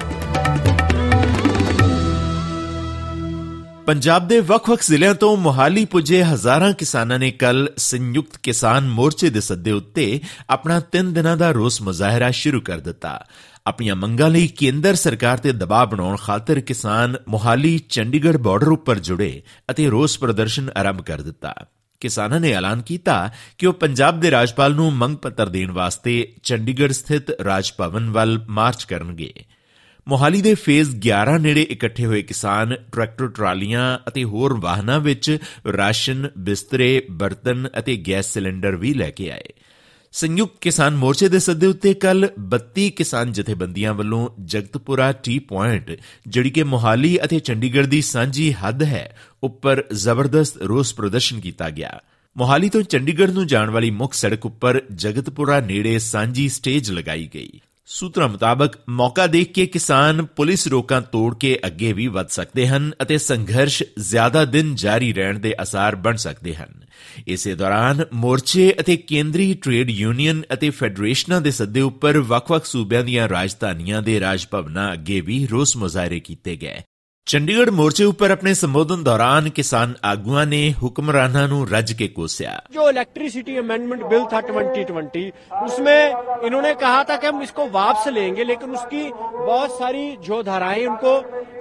ਪੰਜਾਬ 3.86 4.28
ਦੇ 4.28 4.40
ਵੱਖ-ਵੱਖ 4.40 4.82
ਜ਼ਿਲ੍ਹਿਆਂ 4.82 5.14
ਤੋਂ 5.14 5.36
ਮੋਹਾਲੀ 5.36 5.84
ਪੁੱਜੇ 5.84 6.22
ਹਜ਼ਾਰਾਂ 6.24 6.72
ਕਿਸਾਨਾਂ 6.72 7.18
ਨੇ 7.18 7.30
ਕੱਲ 7.30 7.68
ਸੰਯੁਕਤ 7.76 8.36
ਕਿਸਾਨ 8.42 8.88
ਮੋਰਚੇ 8.88 9.30
ਦੇ 9.30 9.40
ਸੱਦੇ 9.40 9.72
ਉੱਤੇ 9.72 10.20
ਆਪਣਾ 10.50 10.80
3 10.92 11.12
ਦਿਨਾਂ 11.12 11.36
ਦਾ 11.36 11.50
ਰੋਸ 11.50 11.82
ਮੁਜ਼ਾਹਰਾ 11.82 12.30
ਸ਼ੁਰੂ 12.30 12.60
ਕਰ 12.60 12.78
ਦਿੱਤਾ। 12.78 13.26
ਆਪਣੀਆਂ 13.66 13.96
ਮੰਗਾਂ 13.96 14.30
ਲਈ 14.30 14.46
ਕੇਂਦਰ 14.46 14.94
ਸਰਕਾਰ 14.94 15.38
ਤੇ 15.38 15.52
ਦਬਾਅ 15.52 15.86
ਬਣਾਉਣ 15.86 16.16
ਖਾਤਰ 16.16 16.60
ਕਿਸਾਨ 16.60 17.16
ਮੋਹਾਲੀ 17.28 17.78
ਚੰਡੀਗੜ੍ਹ 17.78 18.38
ਬਾਰਡਰ 18.38 18.68
ਉੱਪਰ 18.68 18.98
ਜੁੜੇ 18.98 19.42
ਅਤੇ 19.70 19.88
ਰੋਸ 19.90 20.18
ਪ੍ਰਦਰਸ਼ਨ 20.18 20.70
ਆਰੰਭ 20.76 21.00
ਕਰ 21.00 21.20
ਦਿੱਤਾ। 21.20 21.54
ਕਿਸਾਨਾਂ 22.02 22.40
ਨੇ 22.40 22.52
ਐਲਾਨ 22.52 22.82
ਕੀਤਾ 22.82 23.30
ਕਿ 23.58 23.66
ਉਹ 23.66 23.72
ਪੰਜਾਬ 23.72 24.20
ਦੇ 24.20 24.30
ਰਾਜਪਾਲ 24.30 24.74
ਨੂੰ 24.74 24.92
ਮੰਗ 24.92 25.16
ਪੱਤਰ 25.16 25.48
ਦੇਣ 25.48 25.70
ਵਾਸਤੇ 25.70 26.32
ਚੰਡੀਗੜ੍ਹ 26.42 26.92
ਸਥਿਤ 26.92 27.30
ਰਾਜ 27.30 27.72
ਭਵਨ 27.78 28.10
ਵੱਲ 28.10 28.44
ਮਾਰਚ 28.48 28.84
ਕਰਨਗੇ। 28.84 29.32
ਮੋਹਾਲੀ 30.08 30.42
ਦੇ 30.42 30.54
ਫੇਜ਼ 30.54 30.96
11 31.08 31.38
ਨੇੜੇ 31.38 31.62
ਇਕੱਠੇ 31.62 32.06
ਹੋਏ 32.06 32.22
ਕਿਸਾਨ 32.22 32.76
ਟਰੈਕਟਰ 32.92 33.28
ਟਰਾਲੀਆਂ 33.28 33.98
ਅਤੇ 34.08 34.24
ਹੋਰ 34.24 34.60
ਵਾਹਨਾਂ 34.60 35.00
ਵਿੱਚ 35.00 35.38
ਰਾਸ਼ਨ, 35.76 36.28
ਬਿਸਤਰੇ, 36.38 37.06
ਬਰਤਨ 37.10 37.68
ਅਤੇ 37.78 37.96
ਗੈਸ 37.96 38.32
ਸਿਲੰਡਰ 38.32 38.76
ਵੀ 38.76 38.94
ਲੈ 38.94 39.10
ਕੇ 39.10 39.30
ਆਏ। 39.30 39.52
ਸੰਯੁਕਤ 40.12 40.58
ਕਿਸਾਨ 40.60 40.96
ਮੋਰਚੇ 40.96 41.28
ਦੇ 41.28 41.38
ਸੱਦੇ 41.38 41.66
ਉੱਤੇ 41.66 41.94
ਕੱਲ 41.94 42.28
32 42.38 42.90
ਕਿਸਾਨ 42.90 43.32
ਜਥੇਬੰਦੀਆਂ 43.32 43.94
ਵੱਲੋਂ 43.94 44.28
ਜਗਤਪੁਰਾ 44.44 45.12
ਟੀ 45.12 45.38
ਪੁਆਇੰਟ, 45.38 45.90
ਜਿਹੜੀ 46.26 46.50
ਕਿ 46.50 46.62
ਮੋਹਾਲੀ 46.62 47.18
ਅਤੇ 47.24 47.38
ਚੰਡੀਗੜ੍ਹ 47.38 47.88
ਦੀ 47.88 48.02
ਸਾਂਝੀ 48.02 48.52
ਹੱਦ 48.52 48.82
ਹੈ, 48.82 49.16
ਉੱਪਰ 49.42 49.84
ਜ਼ਬਰਦਸਤ 49.92 50.56
ਰੋਸ 50.62 50.94
ਪ੍ਰਦਰਸ਼ਨ 50.94 51.40
ਕੀਤਾ 51.40 51.70
ਗਿਆ। 51.70 52.00
ਮੋਹਾਲੀ 52.36 52.68
ਤੋਂ 52.68 52.82
ਚੰਡੀਗੜ੍ਹ 52.82 53.32
ਨੂੰ 53.32 53.46
ਜਾਣ 53.46 53.70
ਵਾਲੀ 53.70 53.90
ਮੁੱਖ 53.90 54.14
ਸੜਕ 54.14 54.46
ਉੱਪਰ 54.46 54.82
ਜਗਤਪੁਰਾ 54.94 55.60
ਨੇੜੇ 55.60 55.98
ਸਾਂਝੀ 55.98 56.48
ਸਟੇਜ 56.48 56.90
ਲਗਾਈ 56.90 57.30
ਗਈ। 57.34 57.60
ਸੂਤਰਾਂ 57.86 58.28
ਮੁਤਾਬਕ 58.28 58.78
ਮੌਕਾ 58.88 59.26
ਦੇਖ 59.26 59.52
ਕੇ 59.52 59.66
ਕਿਸਾਨ 59.66 60.24
ਪੁਲਿਸ 60.24 60.66
ਰੋਕਾਂ 60.66 61.02
ਤੋੜ 61.02 61.34
ਕੇ 61.36 61.58
ਅੱਗੇ 61.66 61.92
ਵੀ 61.92 62.06
ਵਧ 62.06 62.28
ਸਕਦੇ 62.28 62.68
ਹਨ 62.68 62.92
ਅਤੇ 63.02 63.18
ਸੰਘਰਸ਼ 63.18 63.82
ਜ਼ਿਆਦਾ 63.98 64.44
ਦਿਨ 64.44 64.74
ਜਾਰੀ 64.74 65.12
ਰਹਿਣ 65.12 65.38
ਦੇ 65.38 65.54
ਅਸਾਰ 65.62 65.96
ਬਣ 65.96 66.16
ਸਕਦੇ 66.16 66.54
ਹਨ। 66.54 66.81
ਇਸੇ 67.26 67.54
ਦੌਰਾਨ 67.54 68.04
ਮੋਰਚੇ 68.12 68.74
ਅਤੇ 68.80 68.96
ਕੇਂਦਰੀ 68.96 69.54
ਟ੍ਰੇਡ 69.54 69.90
ਯੂਨੀਅਨ 69.90 70.42
ਅਤੇ 70.52 70.70
ਫੈਡਰੇਸ਼ਨਾਂ 70.70 71.40
ਦੇ 71.40 71.50
ਸੱਦੇ 71.50 71.80
ਉੱਪਰ 71.80 72.18
ਵੱਖ-ਵੱਖ 72.18 72.64
ਸੂਬਿਆਂ 72.64 73.04
ਦੀਆਂ 73.04 73.28
ਰਾਜਧਾਨੀਆਂ 73.28 74.02
ਦੇ 74.02 74.20
ਰਾਜ 74.20 74.46
ਭਵਨਾਂ 74.50 74.92
ਅੱਗੇ 74.92 75.20
ਵੀ 75.20 75.46
ਰੋਸ 75.46 75.76
ਮੁਜ਼ਾਹਰੇ 75.76 76.20
ਕੀਤੇ 76.20 76.56
ਗਏ। 76.56 76.80
ਚੰਡੀਗੜ੍ਹ 77.27 77.71
ਮੋਰਚੇ 77.71 78.03
ਉੱਪਰ 78.03 78.31
ਆਪਣੇ 78.31 78.53
ਸੰਬੋਧਨ 78.53 79.01
ਦੌਰਾਨ 79.03 79.49
ਕਿਸਾਨ 79.49 79.93
ਆਗੂਆਂ 80.05 80.45
ਨੇ 80.45 80.59
ਹੁਕਮਰਾਨਾਂ 80.73 81.47
ਨੂੰ 81.47 81.67
ਰੱਜ 81.69 81.91
के 81.93 82.07
कोसिया 82.09 82.51
जो 82.71 82.85
इलेक्ट्रिसिटी 82.91 83.55
अमेंडमेंट 83.57 84.05
बिल 84.05 84.23
था 84.27 84.39
2020 84.45 85.25
उसमें 85.59 86.47
इन्होंने 86.47 86.71
कहा 86.75 87.03
था 87.03 87.17
कि 87.17 87.27
हम 87.27 87.41
इसको 87.41 87.65
वापस 87.69 88.07
लेंगे 88.11 88.45
लेकिन 88.45 88.77
उसकी 88.77 89.03
बहुत 89.17 89.75
सारी 89.75 90.05
जो 90.23 90.39
धाराएं 90.43 90.85
उनको 90.85 91.13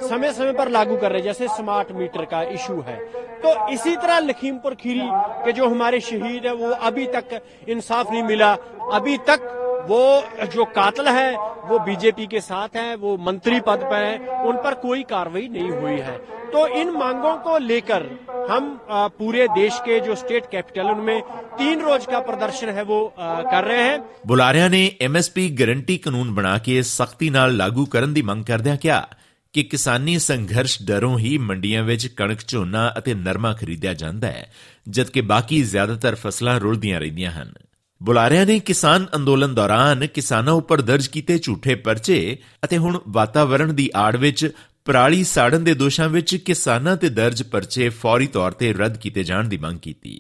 समय 0.05 0.33
समय 0.33 0.53
पर 0.55 0.71
लागू 0.71 0.97
कर 0.99 1.13
रहे 1.13 1.23
जैसे 1.23 1.49
स्मार्ट 1.51 1.93
मीटर 1.97 2.31
का 2.31 2.43
इशू 2.55 2.81
है 2.85 2.97
तो 3.43 3.59
इसी 3.73 3.97
तरह 3.99 4.19
लखीमपुर 4.23 4.81
खीरी 4.81 5.11
के 5.45 5.53
जो 5.55 5.69
हमारे 5.69 6.01
शहीद 6.05 6.47
है 6.47 6.55
वो 6.57 6.75
अभी 6.87 7.07
तक 7.13 7.39
इंसाफ 7.71 8.11
नहीं 8.11 8.23
मिला 8.25 8.57
अभी 8.95 9.17
तक 9.27 9.53
वो 9.89 10.47
जो 10.49 10.65
कातल 10.77 11.09
है 11.11 11.31
वो 11.65 11.79
बीजेपी 11.81 12.27
के 12.27 12.41
साथ 12.43 12.77
हैं 12.77 12.95
वो 12.99 13.17
मंत्री 13.23 13.61
पद 13.63 13.83
पर 13.85 14.05
हैं 14.05 14.41
उन 14.45 14.57
पर 14.65 14.75
कोई 14.81 15.03
कार्रवाई 15.11 15.49
नहीं 15.49 15.71
हुई 15.73 15.99
है 16.01 16.17
तो 16.53 16.67
इन 16.81 16.91
मांगों 16.93 17.35
को 17.41 17.59
लेकर 17.61 18.03
हम 18.51 18.65
आ, 18.91 19.07
पूरे 19.11 19.47
देश 19.51 19.79
के 19.85 19.99
जो 20.01 20.15
स्टेट 20.17 20.47
कैपिटल 20.51 20.91
उनमें 20.91 21.21
तीन 21.59 21.81
रोज 21.83 22.07
का 22.07 22.21
प्रदर्शन 22.23 22.69
है 22.71 22.83
वो 22.85 22.99
आ, 23.19 23.43
कर 23.45 23.65
रहे 23.65 23.83
हैं 23.83 23.99
ਬੁਲਾਰਿਆਂ 24.27 24.69
ਨੇ 24.71 24.81
ਐਮਐਸਪੀ 25.03 25.49
ਗਾਰੰਟੀ 25.59 25.97
ਕਾਨੂੰਨ 25.99 26.31
ਬਣਾ 26.35 26.57
ਕੇ 26.59 26.81
ਸਖਤੀ 26.85 27.31
ਨਾਲ 27.31 27.57
ਲਾਗੂ 27.57 27.85
ਕਰਨ 27.87 28.13
ਦੀ 28.15 28.23
ਮੰਗ 28.23 28.45
ਕਰਦਿਆਂ 28.45 28.77
ਕਿਹਾ 28.77 29.07
ਕਿ 29.55 29.63
ਕਿਸਾਨੀ 29.65 30.19
ਸੰਘਰਸ਼ 30.19 30.83
ਡਰੋਂ 30.83 31.19
ਹੀ 31.19 31.37
ਮੰਡੀਆਂ 31.41 31.83
ਵਿੱਚ 31.85 32.07
ਕਣਕ 32.17 32.41
ਝੋਨਾ 32.49 32.93
ਅਤੇ 32.99 33.15
ਨਰਮਾ 33.15 33.53
ਖਰੀਦਿਆ 33.53 33.93
ਜਾਂਦਾ 33.95 34.31
ਹੈ 34.31 34.51
ਜਦਕਿ 34.89 35.21
ਬਾਕੀ 35.31 35.63
ਜ਼ਿਆਦਾਤਰ 35.65 36.15
ਫਸਲਾਂ 36.15 36.59
ਰੁਲਦੀਆਂ 36.61 37.01
ਰਹਿੰਦੀਆਂ 37.01 37.31
ਹਨ 37.33 37.53
ਬੁਲਾਰਿਆਂ 38.02 38.46
ਨੇ 38.46 38.60
ਕਿਸਾਨ 38.60 39.06
ਅੰਦੋਲਨ 39.16 39.54
ਦੌਰਾਨ 39.56 40.08
ਕਿਸਾਨਾਂ 40.08 40.54
ਉੱਪਰ 40.54 40.82
ਦਰਜ 40.82 41.08
ਕੀਤੇ 41.08 41.38
ਝੂਠੇ 41.38 41.76
ਪਰਚੇ 41.76 42.38
ਅਤੇ 42.66 42.78
ਹੁਣ 42.78 43.00
ਵਾਤਾਵਰਣ 43.08 43.74
ਦੀ 43.74 43.90
ਆੜ 43.96 44.16
ਵਿੱਚ 44.16 44.52
ਪਰਾਲੀ 44.86 45.24
ਸਾੜਨ 45.24 45.64
ਦੇ 45.64 45.74
ਦੋਸ਼ਾਂ 45.74 46.10
ਵਿੱਚ 46.10 46.36
ਕਿਸਾਨਾਂ 46.36 46.98
ਤੇ 46.98 47.10
ਦਰਜ 47.10 47.44
ਪਰਚੇ 47.44 47.90
ਫੌਰੀ 47.90 48.28
ਤੌਰ 48.28 48.52
ਤੇ 48.52 48.74
ਰੱਦ 48.74 48.98
ਕੀਤੇ 48.98 49.24
ਜਾਣ 49.24 49.48
ਦੀ 49.48 49.58
ਮੰਗ 49.58 49.80
ਕੀਤੀ। 49.80 50.20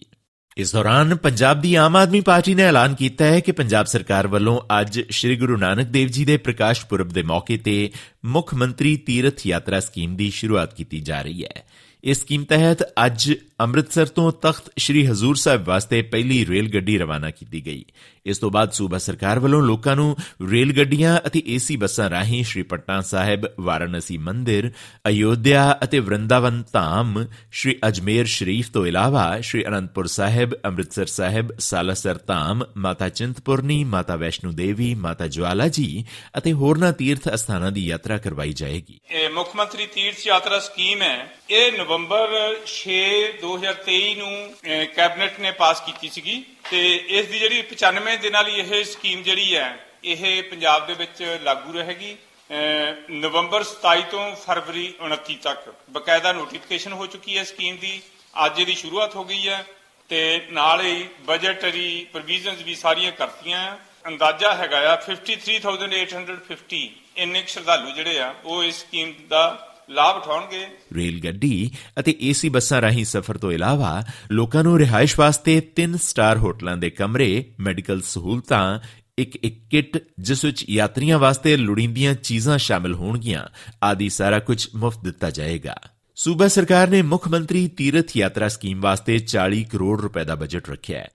ਇਸ 0.57 0.73
ਦੌਰਾਨ 0.73 1.15
ਪੰਜਾਬ 1.15 1.61
ਦੀ 1.61 1.75
ਆਮ 1.75 1.95
ਆਦਮੀ 1.95 2.21
ਪਾਰਟੀ 2.21 2.55
ਨੇ 2.55 2.63
ਐਲਾਨ 2.63 2.95
ਕੀਤਾ 2.95 3.25
ਹੈ 3.25 3.39
ਕਿ 3.39 3.51
ਪੰਜਾਬ 3.51 3.85
ਸਰਕਾਰ 3.85 4.27
ਵੱਲੋਂ 4.27 4.59
ਅੱਜ 4.81 5.01
ਸ੍ਰੀ 5.09 5.35
ਗੁਰੂ 5.35 5.57
ਨਾਨਕ 5.57 5.87
ਦੇਵ 5.87 6.07
ਜੀ 6.07 6.25
ਦੇ 6.25 6.37
ਪ੍ਰਕਾਸ਼ 6.37 6.85
ਪੁਰਬ 6.85 7.09
ਦੇ 7.09 7.23
ਮੌਕੇ 7.23 7.57
ਤੇ 7.57 7.91
ਮੁੱਖ 8.25 8.53
ਮੰਤਰੀ 8.53 8.97
ਤੀਰਥ 8.97 9.47
ਯਾਤਰਾ 9.47 9.79
ਸਕੀਮ 9.79 10.15
ਦੀ 10.15 10.29
ਸ਼ੁਰੂਆਤ 10.29 10.73
ਕੀਤੀ 10.73 10.99
ਜਾ 10.99 11.21
ਰਹੀ 11.21 11.43
ਹੈ। 11.43 11.63
ਇਸ 12.03 12.19
ਸਕੀਮ 12.19 12.43
ਤਹਿਤ 12.43 12.83
ਅੱਜ 13.05 13.33
ਅੰਮ੍ਰਿਤਸਰ 13.61 14.05
ਤੋਂ 14.05 14.31
ਤਖਤ 14.31 14.71
ਸ੍ਰੀ 14.77 15.07
ਹਜ਼ੂਰ 15.07 15.35
ਸਾਹਿਬ 15.35 15.67
ਵਾਸਤੇ 15.67 16.01
ਪਹਿਲੀ 16.01 16.45
ਰੇਲ 16.45 16.69
ਗੱਡੀ 16.73 16.97
ਰਵਾਨਾ 16.97 17.29
ਕੀਤੀ 17.29 17.65
ਗਈ। 17.65 17.85
ਇਸ 18.25 18.37
ਤੋਂ 18.37 18.51
ਬਾਅਦ 18.51 18.71
ਸੂਬਾ 18.71 18.97
ਸਰਕਾਰ 18.97 19.39
ਵੱਲੋਂ 19.39 19.61
ਲੋਕਾਂ 19.61 19.95
ਨੂੰ 19.95 20.15
ਰੇਲ 20.51 20.77
ਗੱਡੀਆਂ 20.77 21.19
ਅਤੇ 21.27 21.43
ਏਸੀ 21.47 21.75
ਬੱਸਾਂ 21.75 22.09
ਰਾਹੀਂ 22.09 22.43
ਸ੍ਰੀ 22.43 22.63
ਪਟਨਾ 22.63 23.01
ਸਾਹਿਬ 23.01 23.41
ਵਾਰਾਣਸੀ 23.59 24.17
ਮੰਦਿਰ 24.17 24.71
ਅਯੋਧਿਆ 25.07 25.77
ਅਤੇ 25.83 25.99
ਵਰਿੰਦਾਵਨ 25.99 26.63
ਧਾਮ 26.73 27.25
ਸ੍ਰੀ 27.51 27.79
ਅਜਮੇਰ 27.87 28.25
ਸ਼ਰੀਫ 28.25 28.69
ਤੋਂ 28.71 28.85
ਇਲਾਵਾ 28.87 29.41
ਸ੍ਰੀ 29.41 29.65
ਅਨੰਦਪੁਰ 29.67 30.07
ਸਾਹਿਬ 30.07 30.53
ਅੰਮ੍ਰਿਤਸਰ 30.65 31.05
ਸਾਹਿਬ 31.05 31.59
ਸਾਲਾਸਰ 31.59 32.19
ਧਾਮ 32.27 32.63
ਮਾਤਾ 32.77 33.09
ਚਿੰਤਪੁਰਨੀ 33.09 33.83
ਮਾਤਾ 33.83 34.15
ਵੈਸ਼ਨੂ 34.15 34.51
ਦੇਵੀ 34.51 34.95
ਮਾਤਾ 34.95 35.27
ਜਵਾਲਾ 35.27 35.67
ਜੀ 35.67 36.05
ਅਤੇ 36.37 36.53
ਹੋਰਨਾਂ 36.53 36.93
ਤੀਰਥ 36.93 37.33
ਅਸਥਾਨਾਂ 37.33 37.71
ਦੀ 37.71 37.85
ਯਾਤਰਾ 37.85 38.17
ਕਰਵਾਈ 38.17 38.53
ਜਾਏਗੀ। 38.53 38.99
ਇਹ 39.11 39.29
ਮੁੱਖ 39.29 39.55
ਮੰਤਰੀ 39.55 39.85
ਤੀਰਥ 39.85 40.27
ਯਾਤਰਾ 40.27 40.59
ਸਕੀਮ 40.59 41.01
ਹੈ। 41.01 41.31
ਇਹ 41.49 41.71
ਨਵੰਬਰ 41.71 42.55
6 42.67 42.99
2023 43.41 44.15
ਨੂੰ 44.15 44.53
ਅਹ, 44.53 44.85
ਕੈਬਨਿਟ 44.95 45.39
ਨੇ 45.39 45.51
ਪਾਸ 45.51 45.81
ਕੀਤੀ 45.81 46.09
ਸੀਗੀ। 46.09 46.43
ਤੇ 46.65 46.81
ਇਸ 47.11 47.25
ਦੀ 47.27 47.39
ਜਿਹੜੀ 47.39 47.61
95 47.71 48.17
ਦਿਨਾਂ 48.17 48.43
ਲਈ 48.43 48.59
ਇਹ 48.59 48.83
ਸਕੀਮ 48.85 49.21
ਜਿਹੜੀ 49.23 49.55
ਹੈ 49.55 49.67
ਇਹ 50.03 50.21
ਪੰਜਾਬ 50.43 50.85
ਦੇ 50.87 50.93
ਵਿੱਚ 50.93 51.21
ਲਾਗੂ 51.43 51.73
ਰਹੇਗੀ 51.73 52.13
ਅਹ, 52.13 53.11
ਨਵੰਬਰ 53.17 53.63
27 53.63 54.01
ਤੋਂ 54.11 54.23
ਫਰਵਰੀ 54.35 54.85
29 55.03 55.35
ਤੱਕ 55.43 55.69
ਬਕਾਇਦਾ 55.89 56.33
ਨੋਟੀਫਿਕੇਸ਼ਨ 56.33 56.93
ਹੋ 56.93 57.05
ਚੁੱਕੀ 57.07 57.37
ਹੈ 57.37 57.43
ਸਕੀਮ 57.43 57.77
ਦੀ 57.77 58.01
ਅੱਜ 58.45 58.59
ਇਹਦੀ 58.59 58.75
ਸ਼ੁਰੂਆਤ 58.75 59.15
ਹੋ 59.15 59.23
ਗਈ 59.23 59.47
ਹੈ 59.47 59.63
ਤੇ 60.09 60.19
ਨਾਲ 60.51 60.81
ਹੀ 60.81 61.07
ਬਜਟਰੀ 61.25 61.85
ਪ੍ਰੋਵੀਜ਼ਨਸ 62.11 62.61
ਵੀ 62.61 62.75
ਸਾਰੀਆਂ 62.75 63.11
ਕਰਤੀਆਂ 63.11 63.59
ਹੈ। 63.59 63.77
ਅੰਦਾਜ਼ਾ 64.07 64.53
ਹੈਗਾ 64.53 64.79
ਆ 64.91 64.95
53850 65.05 66.81
ਇੰਨੇ 67.17 67.41
ਕੁ 67.41 67.47
ਸ਼ਰਧਾਲੂ 67.47 67.91
ਜਿਹੜੇ 67.91 68.19
ਆ 68.19 68.33
ਉਹ 68.45 68.63
ਇਸ 68.63 68.79
ਸਕੀਮ 68.79 69.13
ਦਾ 69.27 69.43
ਲਾਭ 69.89 70.15
ਉਠਾਉਣਗੇ। 70.15 70.65
ਰੇਲ 70.95 71.19
ਗੱਡੀ 71.23 71.71
ਅਤੇ 71.99 72.15
ਏਸੀ 72.21 72.49
ਬੱਸਾਂ 72.49 72.81
ਰਾਹੀਂ 72.81 73.05
ਸਫ਼ਰ 73.05 73.37
ਤੋਂ 73.37 73.51
ਇਲਾਵਾ 73.51 74.03
ਲੋਕਾਂ 74.31 74.63
ਨੂੰ 74.63 74.77
ਰਿਹਾਇਸ਼ 74.77 75.19
ਵਾਸਤੇ 75.19 75.61
3 75.61 75.97
ਸਟਾਰ 75.97 76.37
ਹੋਟਲਾਂ 76.37 76.77
ਦੇ 76.77 76.89
ਕਮਰੇ, 76.89 77.45
ਮੈਡੀਕਲ 77.59 78.01
ਸਹੂਲਤਾਂ, 78.01 78.79
ਇੱਕ 79.17 79.35
ਇੱਕ 79.35 79.69
ਕਿੱਟ, 79.69 79.97
ਜਿਸ 80.19 80.45
ਵਿੱਚ 80.45 80.65
ਯਾਤਰੀਆਂ 80.69 81.19
ਵਾਸਤੇ 81.19 81.57
ਲੋੜੀਂਦੀਆਂ 81.57 82.13
ਚੀਜ਼ਾਂ 82.13 82.57
ਸ਼ਾਮਿਲ 82.57 82.93
ਹੋਣਗੀਆਂ, 82.93 83.43
ਆਦਿ 83.83 84.09
ਸਾਰਾ 84.09 84.39
ਕੁਝ 84.39 84.67
ਮੁਫਤ 84.75 85.03
ਦਿੱਤਾ 85.03 85.29
ਜਾਏਗਾ। 85.29 85.75
ਸੂਬਾ 86.15 86.47
ਸਰਕਾਰ 86.47 86.87
ਨੇ 86.87 87.01
ਮੁੱਖ 87.01 87.27
ਮੰਤਰੀ 87.27 87.67
ਤੀਰਥ 87.67 88.17
ਯਾਤਰਾ 88.17 88.47
ਸਕੀਮ 88.47 88.81
ਵਾਸਤੇ 88.81 89.19
40 89.19 89.63
ਕਰੋੜ 89.63 90.01
ਰੁਪਏ 90.01 90.23
ਦਾ 90.23 90.35
ਬਜਟ 90.35 90.69
ਰੱਖਿਆ 90.69 90.99
ਹੈ। 90.99 91.09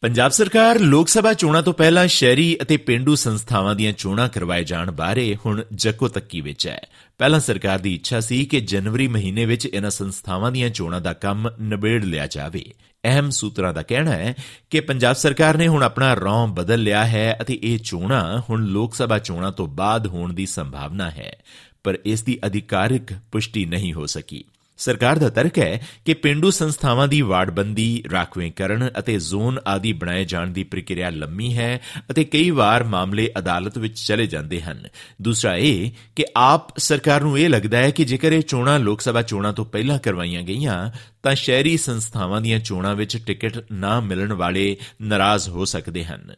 ਪੰਜਾਬ 0.00 0.30
ਸਰਕਾਰ 0.30 0.78
ਲੋਕ 0.78 1.08
ਸਭਾ 1.08 1.32
ਚੋਣਾਂ 1.32 1.62
ਤੋਂ 1.62 1.72
ਪਹਿਲਾਂ 1.72 2.06
ਸ਼ਹਿਰੀ 2.06 2.58
ਅਤੇ 2.62 2.76
ਪਿੰਡੂ 2.76 3.14
ਸੰਸਥਾਵਾਂ 3.14 3.74
ਦੀਆਂ 3.74 3.92
ਚੋਣਾਂ 3.92 4.28
ਕਰਵਾਏ 4.28 4.64
ਜਾਣ 4.64 4.90
ਬਾਰੇ 4.90 5.36
ਹੁਣ 5.46 5.64
ਜੱਕੋ 5.72 6.08
ਤੱਕੀ 6.08 6.40
ਵਿੱਚ 6.40 6.66
ਹੈ। 6.66 6.86
ਪਹਿਲਾਂ 7.18 7.40
ਸਰਕਾਰ 7.40 7.78
ਦੀ 7.78 7.94
ਇੱਛਾ 7.94 8.20
ਸੀ 8.20 8.44
ਕਿ 8.44 8.60
ਜਨਵਰੀ 8.60 9.08
ਮਹੀਨੇ 9.08 9.44
ਵਿੱਚ 9.44 9.66
ਇਹਨਾਂ 9.66 9.90
ਸੰਸਥਾਵਾਂ 9.90 10.52
ਦੀਆਂ 10.52 10.70
ਚੋਣਾਂ 10.70 11.00
ਦਾ 11.00 11.12
ਕੰਮ 11.12 11.50
ਨਿਬੇੜ 11.60 12.04
ਲਿਆ 12.04 12.26
ਜਾਵੇ। 12.26 12.64
ਅਹਿਮ 13.04 13.30
ਸੂਤਰਾਂ 13.30 13.74
ਦਾ 13.74 13.82
ਕਹਿਣਾ 13.82 14.10
ਹੈ 14.10 14.34
ਕਿ 14.70 14.80
ਪੰਜਾਬ 14.80 15.16
ਸਰਕਾਰ 15.16 15.56
ਨੇ 15.56 15.68
ਹੁਣ 15.68 15.82
ਆਪਣਾ 15.82 16.14
ਰੌਂ 16.14 16.48
ਬਦਲ 16.48 16.82
ਲਿਆ 16.82 17.04
ਹੈ 17.04 17.38
ਅਤੇ 17.40 17.58
ਇਹ 17.62 17.78
ਚੋਣਾਂ 17.78 18.42
ਹੁਣ 18.50 18.64
ਲੋਕ 18.64 18.94
ਸਭਾ 18.94 19.18
ਚੋਣਾਂ 19.18 19.52
ਤੋਂ 19.52 19.66
ਬਾਅਦ 19.66 20.06
ਹੋਣ 20.06 20.32
ਦੀ 20.32 20.46
ਸੰਭਾਵਨਾ 20.46 21.10
ਹੈ। 21.10 21.36
ਪਰ 21.84 21.98
ਇਸ 22.04 22.22
ਦੀ 22.22 22.38
ਅਧਿਕਾਰਿਕ 22.46 23.12
ਪੁਸ਼ਟੀ 23.32 23.64
ਨਹੀਂ 23.64 23.92
ਹੋ 23.92 24.06
ਸਕੀ। 24.06 24.44
ਸਰਕਾਰ 24.76 25.18
ਦਾ 25.18 25.28
ਤਰਕ 25.28 25.58
ਹੈ 25.58 25.86
ਕਿ 26.04 26.14
ਪਿੰਡੂ 26.14 26.50
ਸੰਸਥਾਵਾਂ 26.50 27.08
ਦੀ 27.08 27.20
ਵਾਰਡਬੰਦੀ 27.22 28.02
ਰਾਖਵੇਂਕਰਨ 28.12 28.90
ਅਤੇ 28.98 29.18
ਜ਼ੋਨ 29.18 29.58
ਆਦਿ 29.66 29.92
ਬਣਾਏ 29.92 30.24
ਜਾਣ 30.24 30.46
ਦੀ 30.46 30.64
ਪ੍ਰਕਿਰਿਆ 30.64 31.10
ਲੰਮੀ 31.10 31.58
ਹੈ 31.58 31.80
ਅਤੇ 32.10 32.24
ਕਈ 32.24 32.50
ਵਾਰ 32.50 32.84
ਮਾਮਲੇ 32.84 33.32
ਅਦਾਲਤ 33.38 33.78
ਵਿੱਚ 33.78 33.98
ਚਲੇ 33.98 34.26
ਜਾਂਦੇ 34.26 34.62
ਹਨ। 34.62 34.88
ਦੂਸਰਾ 35.22 35.56
ਇਹ 35.56 35.90
ਕਿ 36.16 36.24
ਆਪ 36.36 36.78
ਸਰਕਾਰ 36.78 37.20
ਨੂੰ 37.20 37.38
ਇਹ 37.38 37.48
ਲੱਗਦਾ 37.48 37.78
ਹੈ 37.78 37.90
ਕਿ 37.90 38.04
ਜੇਕਰ 38.04 38.32
ਇਹ 38.32 38.42
ਚੋਣਾਂ 38.42 38.78
ਲੋਕ 38.78 39.00
ਸਭਾ 39.00 39.22
ਚੋਣਾਂ 39.22 39.52
ਤੋਂ 39.52 39.64
ਪਹਿਲਾਂ 39.64 39.98
ਕਰਵਾਈਆਂ 39.98 40.42
ਗਈਆਂ, 40.42 40.90
ਤਾਂ 41.22 41.34
ਸ਼ਹਿਰੀ 41.34 41.76
ਸੰਸਥਾਵਾਂ 41.76 42.40
ਦੀਆਂ 42.40 42.58
ਚੋਣਾਂ 42.58 42.94
ਵਿੱਚ 42.94 43.16
ਟਿਕਟ 43.26 43.72
ਨਾ 43.72 44.00
ਮਿਲਣ 44.00 44.32
ਵਾਲੇ 44.32 44.76
ਨਾਰਾਜ਼ 45.02 45.48
ਹੋ 45.48 45.64
ਸਕਦੇ 45.64 46.04
ਹਨ। 46.04 46.34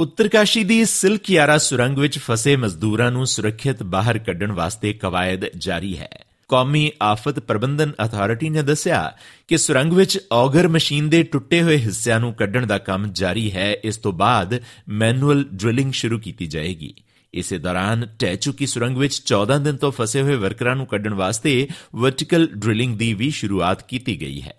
ਉੱਤਰਕਾਸ਼ੀ 0.00 0.64
ਦੀ 0.64 0.84
ਸਿਲਕਿਆਰਾ 0.84 1.58
ਸੁਰੰਗ 1.58 1.98
ਵਿੱਚ 1.98 2.18
ਫਸੇ 2.18 2.56
ਮਜ਼ਦੂਰਾਂ 2.56 3.10
ਨੂੰ 3.10 3.26
ਸੁਰੱਖਿਅਤ 3.26 3.82
ਬਾਹਰ 3.82 4.18
ਕੱਢਣ 4.18 4.52
ਵਾਸਤੇ 4.52 4.92
ਕਵਾਇਦ 4.92 5.44
ਜਾਰੀ 5.56 5.98
ਹੈ। 5.98 6.27
ਕੌਮੀ 6.48 6.92
ਆਫਤ 7.02 7.38
ਪ੍ਰਬੰਧਨ 7.38 7.92
ਅਥਾਰਟੀ 8.04 8.48
ਨੇ 8.48 8.62
ਦੱਸਿਆ 8.62 9.12
ਕਿ 9.48 9.58
ਸੁਰੰਗ 9.58 9.92
ਵਿੱਚ 9.92 10.18
ਔਗਰ 10.32 10.68
ਮਸ਼ੀਨ 10.68 11.08
ਦੇ 11.08 11.22
ਟੁੱਟੇ 11.22 11.62
ਹੋਏ 11.62 11.76
ਹਿੱਸਿਆਂ 11.76 12.20
ਨੂੰ 12.20 12.34
ਕੱਢਣ 12.34 12.66
ਦਾ 12.66 12.78
ਕੰਮ 12.78 13.12
ਜਾਰੀ 13.12 13.52
ਹੈ। 13.52 13.76
ਇਸ 13.84 13.96
ਤੋਂ 13.96 14.12
ਬਾਅਦ 14.12 14.62
ਮੈਨੂਅਲ 14.88 15.44
ਡ੍ਰਿਲਿੰਗ 15.54 15.92
ਸ਼ੁਰੂ 15.92 16.18
ਕੀਤੀ 16.18 16.46
ਜਾਏਗੀ। 16.46 16.94
ਇਸੇ 17.34 17.58
ਦੌਰਾਨ 17.58 18.06
ਟਹਿ 18.18 18.36
ਚੁੱਕੀ 18.36 18.66
ਸੁਰੰਗ 18.66 18.96
ਵਿੱਚ 18.96 19.14
14 19.14 19.58
ਦਿਨ 19.58 19.76
ਤੋਂ 19.76 19.92
ਫਸੇ 19.92 20.22
ਹੋਏ 20.22 20.34
ਵਰਕਰਾਂ 20.34 20.76
ਨੂੰ 20.76 20.86
ਕੱਢਣ 20.86 21.14
ਵਾਸਤੇ 21.14 21.68
ਵਰਟੀਕਲ 21.94 22.48
ਡ੍ਰਿਲਿੰਗ 22.54 22.98
ਦੀ 22.98 23.14
ਵੀ 23.14 23.30
ਸ਼ੁਰੂਆਤ 23.30 23.82
ਕੀਤੀ 23.82 24.20
ਗਈ 24.20 24.42
ਹੈ। 24.42 24.54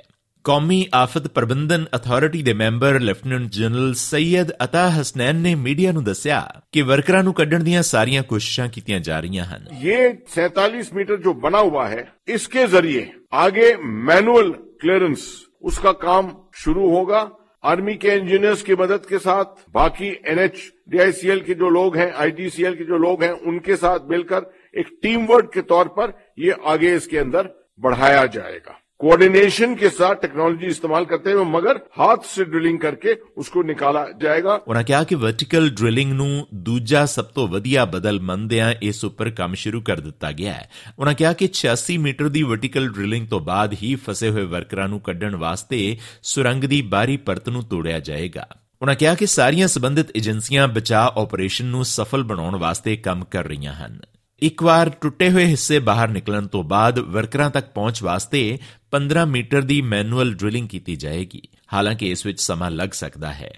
ਕੌਮੀ 0.49 0.87
ਆਫਤ 0.94 1.26
ਪ੍ਰਬੰਧਨ 1.29 1.85
ਅਥਾਰਟੀ 1.97 2.43
ਦੇ 2.43 2.53
member 2.53 2.99
lieutenant 3.00 3.50
general 3.53 3.93
Syed 3.94 4.50
Ata 4.65 4.88
Hasnain 4.91 5.37
ਨੇ 5.37 5.55
ਮੀਡੀਆ 5.55 5.93
ਨੂੰ 5.93 6.03
ਦੱਸਿਆ 6.05 6.41
ਕਿ 6.73 6.82
ਵਰਕਰਾਂ 6.82 7.23
ਨੂੰ 7.25 7.32
ਕੱਢਣ 7.35 7.62
ਦੀਆਂ 7.65 7.82
ਸਾਰੀਆਂ 7.82 8.23
ਕੋਸ਼ਿਸ਼ਾਂ 8.23 8.69
ਕੀਤੀਆਂ 8.69 8.99
ਜਾ 9.00 9.21
ਰਹੀਆਂ 9.21 9.44
ਹਨ 9.44 9.65
ये 9.85 9.97
47 10.35 10.91
मीटर 10.99 11.19
जो 11.23 11.35
बना 11.38 11.62
हुआ 11.62 11.87
है 11.88 12.03
इसके 12.31 12.67
जरिए 12.75 13.06
आगे 13.38 13.71
मैनुअल 14.05 14.53
क्लियरेंस 14.82 15.25
उसका 15.65 15.94
काम 16.00 16.31
शुरू 16.59 16.91
होगा 16.91 17.25
आर्मी 17.65 17.97
के 17.97 18.15
इंजीनियर्स 18.15 18.62
की 18.62 18.75
मदद 18.76 19.06
के 19.06 19.19
साथ 19.21 19.67
बाकी 19.75 20.12
एनएच 20.29 20.62
डीआईसीएल 20.91 21.41
के 21.43 21.55
जो 21.56 21.71
लोग 21.73 21.97
हैं 21.97 22.12
आईडीसीएल 22.21 22.75
के 22.75 22.85
जो 22.87 22.99
लोग 23.00 23.25
हैं 23.25 23.32
उनके 23.47 23.76
साथ 23.79 24.09
मिलकर 24.11 24.53
एक 24.76 24.97
टीम 25.03 25.26
वर्क 25.26 25.50
के 25.55 25.69
तौर 25.69 25.97
पर 25.97 26.17
ये 26.41 26.62
आगे 26.71 26.94
इसके 26.97 27.19
अंदर 27.19 27.53
बढ़ाया 27.82 28.25
जाएगा 28.32 28.81
कोऑर्डिनेशन 29.00 29.73
के 29.75 29.88
साथ 29.91 30.15
टेक्नोलॉजी 30.17 30.67
इस्तेमाल 30.67 31.05
करते 31.05 31.32
हुए 31.32 31.44
मगर 31.47 31.81
हाथ 31.93 32.23
से 32.26 32.44
ड्रिलिंग 32.47 32.79
करके 32.81 33.15
उसको 33.37 33.62
निकाला 33.65 34.05
जाएगा 34.21 34.55
ਉਹਨਾਂ 34.69 34.82
ਕਿਹਾ 34.82 35.03
ਕਿ 35.05 35.15
ਵਰਟੀਕਲ 35.17 35.69
ਡ੍ਰਿਲਿੰਗ 35.71 36.12
ਨੂੰ 36.12 36.47
ਦੂਜਾ 36.62 37.05
ਸਭ 37.06 37.25
ਤੋਂ 37.35 37.47
ਵਧੀਆ 37.49 37.85
ਬਦਲ 37.87 38.21
ਮੰਨਦਿਆਂ 38.21 38.73
ਇਸ 38.82 39.05
ਉੱਪਰ 39.05 39.31
ਕੰਮ 39.32 39.55
ਸ਼ੁਰੂ 39.55 39.81
ਕਰ 39.82 40.00
ਦਿੱਤਾ 40.00 40.31
ਗਿਆ 40.32 40.53
ਹੈ 40.53 40.69
ਉਹਨਾਂ 40.99 41.15
ਕਿਹਾ 41.15 41.32
ਕਿ 41.32 41.49
86 41.56 41.99
ਮੀਟਰ 42.00 42.29
ਦੀ 42.29 42.43
ਵਰਟੀਕਲ 42.44 42.88
ਡ੍ਰਿਲਿੰਗ 42.93 43.26
ਤੋਂ 43.29 43.41
ਬਾਅਦ 43.43 43.75
ਹੀ 43.82 43.94
ਫਸੇ 44.05 44.31
ਹੋਏ 44.31 44.44
ਵਰਕਰਾਂ 44.55 44.88
ਨੂੰ 44.88 45.00
ਕੱਢਣ 45.03 45.37
ਵਾਸਤੇ 45.37 45.82
ਸੁਰੰਗ 46.25 46.65
ਦੀ 46.67 46.81
ਬਾਹਰੀ 46.88 47.17
ਪਰਤ 47.26 47.49
ਨੂੰ 47.49 47.65
ਤੋੜਿਆ 47.67 47.99
ਜਾਏਗਾ 48.05 48.47
ਉਹਨਾਂ 48.82 48.94
ਕਿਹਾ 48.94 49.15
ਕਿ 49.15 49.26
ਸਾਰੀਆਂ 49.29 49.69
ਸੰਬੰਧਿਤ 49.69 50.17
ਏਜੰਸੀਆਂ 50.17 50.69
ਬਚਾਅ 50.71 51.21
ਆਪਰੇਸ਼ਨ 51.21 51.67
ਨੂੰ 51.67 51.85
ਸਫਲ 51.91 52.23
ਬਣਾਉਣ 52.25 52.56
ਵਾਸਤੇ 52.59 52.97
ਕੰਮ 53.03 53.25
ਕਰ 53.31 53.47
ਰਹੀਆਂ 53.47 53.75
ਹਨ 53.76 54.00
ਇੱਕ 54.41 54.63
ਵਾਰ 54.63 54.89
ਟੁੱਟੇ 54.89 55.30
ਹੋਏ 55.30 55.45
ਹਿੱਸੇ 55.45 55.80
ਬਾਹਰ 55.80 56.07
ਨਿਕਲਣ 56.07 56.47
ਤੋਂ 56.47 56.63
ਬਾਅਦ 56.63 57.00
ਵਰਕਰਾਂ 57.00 57.50
ਤੱਕ 57.50 57.68
ਪਹੁੰਚ 57.69 58.03
ਵਾਸਤੇ 58.03 58.59
15 58.91 59.25
ਮੀਟਰ 59.27 59.62
ਦੀ 59.62 59.81
ਮੈਨੂਅਲ 59.81 60.33
ਡ੍ਰਿਲਿੰਗ 60.33 60.69
ਕੀਤੀ 60.69 60.95
ਜਾਏਗੀ। 60.95 61.41
ਹਾਲਾਂਕਿ 61.74 62.09
ਇਸ 62.09 62.25
ਵਿੱਚ 62.25 62.41
ਸਮਾਂ 62.41 62.71
ਲੱਗ 62.71 62.89
ਸਕਦਾ 62.89 63.33
ਹੈ। 63.33 63.53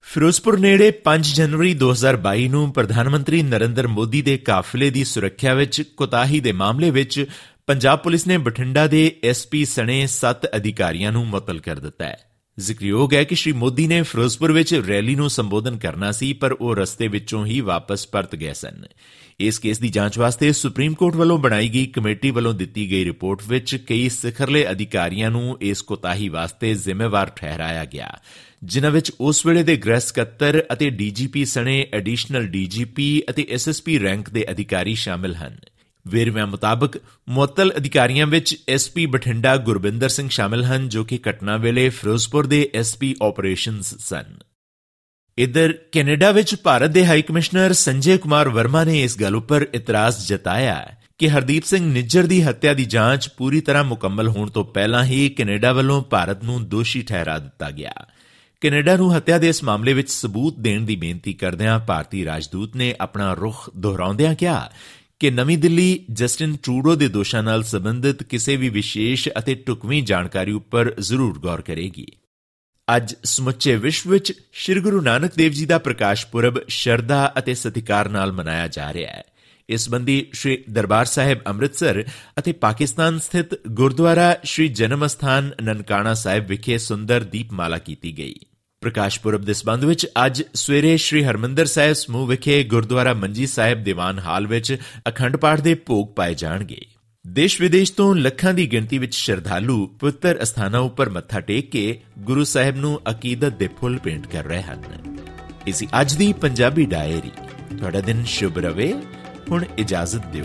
ਫਿਰੋਜ਼ਪੁਰ 0.00 0.58
ਨੇੜੇ 0.58 0.90
5 1.04 1.34
ਜਨਵਰੀ 1.34 1.74
2022 1.74 2.48
ਨੂੰ 2.48 2.72
ਪ੍ਰਧਾਨ 2.72 3.08
ਮੰਤਰੀ 3.08 3.42
ਨਰਿੰਦਰ 3.42 3.86
ਮੋਦੀ 3.86 4.22
ਦੇ 4.22 4.38
ਕਾਫਲੇ 4.38 4.90
ਦੀ 4.90 5.04
ਸੁਰੱਖਿਆ 5.04 5.54
ਵਿੱਚ 5.54 5.82
ਕੋਤਾਹੀ 5.82 6.40
ਦੇ 6.40 6.52
ਮਾਮਲੇ 6.52 6.90
ਵਿੱਚ 6.90 7.26
ਪੰਜਾਬ 7.66 7.98
ਪੁਲਿਸ 7.98 8.26
ਨੇ 8.26 8.38
ਬਠਿੰਡਾ 8.38 8.86
ਦੇ 8.86 9.16
ਐਸਪੀ 9.24 9.64
ਸਣੇ 9.64 10.06
7 10.06 10.46
ਅਧਿਕਾਰੀਆਂ 10.56 11.12
ਨੂੰ 11.12 11.26
ਮੁਅੱਤਲ 11.26 11.60
ਕਰ 11.60 11.78
ਦਿੱਤਾ 11.78 12.04
ਹੈ। 12.04 12.31
ਜ਼ਿਕਰਯੋਗ 12.58 13.14
ਹੈ 13.14 13.22
ਕਿ 13.24 13.34
ਸ਼੍ਰੀ 13.34 13.52
ਮੋਦੀ 13.52 13.86
ਨੇ 13.88 14.00
ਫਿਰੋਜ਼ਪੁਰ 14.02 14.52
ਵਿੱਚ 14.52 14.74
ਰੈਲੀ 14.88 15.14
ਨੂੰ 15.14 15.28
ਸੰਬੋਧਨ 15.30 15.76
ਕਰਨਾ 15.76 16.10
ਸੀ, 16.12 16.32
ਪਰ 16.32 16.52
ਉਹ 16.52 16.74
ਰਸਤੇ 16.76 17.08
ਵਿੱਚੋਂ 17.08 17.44
ਹੀ 17.46 17.60
ਵਾਪਸ 17.60 18.06
ਪਰਤ 18.06 18.34
ਗਏ 18.36 18.52
ਸਨ। 18.52 18.84
ਇਸ 19.40 19.58
ਕੇਸ 19.58 19.78
ਦੀ 19.78 19.88
ਜਾਂਚ 19.88 20.18
ਵਾਸਤੇ 20.18 20.52
ਸੁਪਰੀਮ 20.52 20.94
ਕੋਰਟ 20.94 21.16
ਵੱਲੋਂ 21.16 21.38
ਬਣਾਈ 21.38 21.68
ਗਈ 21.68 21.86
ਕਮੇਟੀ 21.86 22.30
ਵੱਲੋਂ 22.30 22.52
ਦਿੱਤੀ 22.54 22.90
ਗਈ 22.90 23.04
ਰਿਪੋਰਟ 23.04 23.42
ਵਿੱਚ 23.48 23.74
ਕਈ 23.88 24.08
ਸਿਖਰਲੇ 24.08 24.64
ਅਧਿਕਾਰੀਆਂ 24.70 25.30
ਨੂੰ 25.30 25.56
ਇਸ 25.62 25.82
ਕੋਤਾਹੀ 25.82 26.28
ਵਾਸਤੇ 26.28 26.74
ਜ਼ਿੰਮੇਵਾਰ 26.74 27.30
ਠਹਿਰਾਇਆ 27.36 27.84
ਗਿਆ, 27.84 28.16
ਜਿਨ੍ਹਾਂ 28.64 28.92
ਵਿੱਚ 28.92 29.12
ਉਸ 29.20 29.44
ਵੇਲੇ 29.46 29.62
ਦੇ 29.62 29.76
ਗ੍ਰਹਿ 29.76 30.00
ਸਕੱਤਰ 30.00 30.62
ਅਤੇ 30.72 30.90
ਡੀਜੀਪੀ 30.90 31.44
ਸਣੇ 31.44 31.86
ਐਡੀਸ਼ਨਲ 31.94 32.46
ਡੀਜੀਪੀ 32.48 33.22
ਅਤੇ 33.30 33.46
ਐਸਐਸਪੀ 33.50 33.98
ਰੈਂਕ 33.98 34.30
ਦੇ 34.30 34.44
ਅਧਿਕਾਰੀ 34.50 34.94
ਸ਼ਾਮਿਲ 34.94 35.34
ਹਨ। 35.34 35.56
ਵੇਰਵਿਆਂ 36.08 36.46
ਮੁਤਾਬਕ 36.46 37.00
ਮੁਅੱਤਲ 37.28 37.72
ਅਧਿਕਾਰੀਆਂ 37.76 38.26
ਵਿੱਚ 38.26 38.56
ਐਸਪੀ 38.68 39.06
ਬਠਿੰਡਾ 39.06 39.56
ਗੁਰਬਿੰਦਰ 39.56 40.08
ਸਿੰਘ 40.08 40.28
ਸ਼ਾਮਿਲ 40.28 40.64
ਹਨ, 40.64 40.88
ਜੋ 40.88 41.04
ਕਿ 41.04 41.20
ਘਟਨਾ 41.30 41.56
ਵੇਲੇ 41.56 41.88
ਫਿਰੋਜ਼ਪੁਰ 41.88 42.46
ਦੇ 42.46 42.70
ਐਸਪੀ 42.74 43.16
ਆਪਰੇਸ਼ਨਸ 43.22 43.94
ਸਨ। 43.98 44.24
ਇਧਰ 45.38 45.78
ਕੈਨੇਡਾ 45.92 46.30
ਵਿੱਚ 46.30 46.54
ਭਾਰਤ 46.54 46.90
ਦੇ 46.90 47.06
ਹਾਈ 47.06 47.22
ਕਮਿਸ਼ਨਰ 47.22 47.72
ਸੰਜੇ 47.72 48.18
ਕੁਮਾਰ 48.18 48.48
ਵਰਮਾ 48.48 48.84
ਨੇ 48.84 49.02
ਇਸ 49.02 49.20
ਗੱਲ 49.20 49.36
ਉੱਪਰ 49.36 49.66
ਇਤਰਾਜ਼ 49.74 50.28
ਜਤਾਇਆ 50.28 50.94
ਕਿ 51.18 51.30
ਹਰਦੀਪ 51.30 51.64
ਸਿੰਘ 51.64 51.92
ਨਿੱਜਰ 51.92 52.24
ਦੀ 52.24 52.42
ਹੱਤਿਆ 52.42 52.74
ਦੀ 52.74 52.84
ਜਾਂਚ 52.84 53.28
ਪੂਰੀ 53.28 53.60
ਤਰ੍ਹਾਂ 53.60 53.84
ਮੁਕੰਮਲ 53.84 54.28
ਹੋਣ 54.28 54.50
ਤੋਂ 54.50 54.64
ਪਹਿਲਾਂ 54.64 55.04
ਹੀ 55.04 55.28
ਕੈਨੇਡਾ 55.28 55.72
ਵੱਲੋਂ 55.72 56.02
ਭਾਰਤ 56.02 56.44
ਨੂੰ 56.44 56.68
ਦੋਸ਼ੀ 56.68 57.02
ਠਹਿਰਾ 57.02 57.38
ਦਿੱਤਾ 57.38 57.70
ਗਿਆ। 57.70 57.92
ਕੈਨੇਡਾ 58.60 58.96
ਨੂੰ 58.96 59.16
ਹੱਤਿਆ 59.16 59.38
ਦੇ 59.38 59.48
ਇਸ 59.48 59.64
ਮਾਮਲੇ 59.64 59.92
ਵਿੱਚ 59.92 60.10
ਸਬੂਤ 60.10 60.58
ਦੇਣ 60.58 60.80
ਦੀ 60.80 60.96
ਬੇਨਤੀ 60.96 61.32
ਕਰਦਿਆਂ 61.32 61.78
ਭਾਰਤੀ 61.78 62.24
ਰਾਜਦੂਤ 62.24 62.76
ਨੇ 62.76 62.94
ਆਪਣਾ 63.00 63.34
ਰੁਖ 63.34 63.70
ਦੁਹਰਾਉਂਦਿਆਂ 63.76 64.34
ਕਿਹਾ 64.34 64.72
ਕਿ 65.22 65.30
ਨਵੀਂ 65.30 65.58
ਦਿੱਲੀ 65.58 66.06
ਜਸਟਿਨ 66.12 66.56
ਟਰੂਡੋ 66.62 66.94
ਦੇ 66.94 67.08
ਦੋਸ਼ਾਂ 67.08 67.42
ਨਾਲ 67.42 67.62
ਸੰਬੰਧਿਤ 67.62 68.22
ਕਿਸੇ 68.22 68.56
ਵੀ 68.56 68.68
ਵਿਸ਼ੇਸ਼ 68.68 69.28
ਅਤੇ 69.38 69.54
ਟੁਕਵੀਂ 69.54 70.02
ਜਾਣਕਾਰੀ 70.02 70.52
ਉੱਪਰ 70.52 70.94
ਜ਼ਰੂਰ 71.00 71.38
ਗੌਰ 71.38 71.60
ਕਰੇਗੀ। 71.60 72.06
ਅੱਜ 72.96 73.14
ਸਮੁੱਚੇ 73.24 73.76
ਵਿਸ਼ਵ 73.76 74.10
ਵਿੱਚ 74.10 74.32
ਸ੍ਰੀ 74.52 74.80
ਗੁਰੂ 74.80 75.00
ਨਾਨਕ 75.00 75.34
ਦੇਵ 75.36 75.52
ਜੀ 75.52 75.66
ਦਾ 75.66 75.78
ਪ੍ਰਕਾਸ਼ 75.78 76.26
ਪੁਰਬ 76.26 76.58
ਸ਼ਰਧਾ 76.68 77.32
ਅਤੇ 77.38 77.54
ਸਤਿਕਾਰ 77.54 78.08
ਨਾਲ 78.08 78.32
ਮਨਾਇਆ 78.32 78.68
ਜਾ 78.68 78.92
ਰਿਹਾ 78.92 79.12
ਹੈ। 79.12 79.22
ਇਸ 79.68 79.88
ਬੰਦੀ 79.88 80.26
ਸ਼੍ਰੀ 80.32 80.64
ਦਰਬਾਰ 80.70 81.04
ਸਾਹਿਬ 81.04 81.38
ਅੰਮ੍ਰਿਤਸਰ 81.46 82.04
ਅਤੇ 82.38 82.52
ਪਾਕਿਸਤਾਨ 82.52 83.18
ਸਥਿਤ 83.18 83.66
ਗੁਰਦੁਆਰਾ 83.68 84.36
ਸ਼੍ਰੀ 84.44 84.68
ਜਨਮ 84.68 85.06
ਸਥਾਨ 85.06 85.50
ਨਨਕਾਣਾ 85.62 86.14
ਸਾਹਿਬ 86.14 86.46
ਵਿਖੇ 86.46 86.78
ਸੁੰਦਰ 86.78 87.20
ਦੀਪਮਾਲਾ 87.20 87.78
ਕੀਤੀ 87.78 88.18
ਗਈ। 88.18 88.34
ਪ੍ਰਕਾਸ਼ 88.82 89.20
ਪੁਰਬ 89.20 89.42
ਦੇ 89.42 89.54
ਸੰਬੰਧ 89.54 89.84
ਵਿੱਚ 89.84 90.06
ਅੱਜ 90.26 90.42
ਸਵੇਰੇ 90.54 90.96
ਸ਼੍ਰੀ 90.96 91.24
ਹਰਮੰਦਰ 91.24 91.66
ਸਾਹਿਬ 91.66 91.92
ਸਮੂਹ 91.92 92.26
ਵਿਖੇ 92.26 92.64
ਗੁਰਦੁਆਰਾ 92.64 93.14
ਮੰਜੀ 93.14 93.46
ਸਾਹਿਬ 93.46 93.84
ਦੀਵਾਨ 93.84 94.18
ਹਾਲ 94.18 94.46
ਵਿੱਚ 94.46 94.76
ਅਖੰਡ 95.08 95.36
ਪਾਠ 95.36 95.60
ਦੇ 95.60 95.74
ਭੋਗ 95.74 96.08
ਪਾਏ 96.08 96.34
ਜਾਣਗੇ। 96.34 96.80
ਦੇਸ਼ 97.26 97.60
ਵਿਦੇਸ਼ 97.60 97.92
ਤੋਂ 97.92 98.16
ਲੱਖਾਂ 98.16 98.54
ਦੀ 98.54 98.72
ਗਿਣਤੀ 98.72 98.98
ਵਿੱਚ 98.98 99.14
ਸ਼ਰਧਾਲੂ 99.14 99.86
ਪਵਿੱਤਰ 99.86 100.42
ਅਸਥਾਨਾਂ 100.42 100.80
ਉੱਪਰ 100.80 101.08
ਮੱਥਾ 101.10 101.40
ਟੇਕ 101.40 101.70
ਕੇ 101.70 102.00
ਗੁਰੂ 102.18 102.44
ਸਾਹਿਬ 102.44 102.76
ਨੂੰ 102.76 103.00
ਅਕੀਦਤ 103.10 103.52
ਦੇ 103.52 103.68
ਫੁੱਲ 103.80 103.98
ਪੇਂਟ 103.98 104.26
ਕਰ 104.26 104.44
ਰਹੇ 104.44 104.62
ਹਨ। 104.62 104.82
ਇਸੀ 105.66 105.88
ਅੱਜ 106.00 106.14
ਦੀ 106.14 106.32
ਪੰਜਾਬੀ 106.32 106.86
ਡਾਇਰੀ। 106.86 107.30
ਤੁਹਾਡਾ 107.76 108.00
ਦਿਨ 108.00 108.24
ਸ਼ੁਭ 108.24 108.58
ਰਵੇ। 108.58 108.94
ਹੁਣ 109.50 109.64
ਇਜਾਜ਼ਤ 109.78 110.26
ਦਿਓ। 110.26 110.44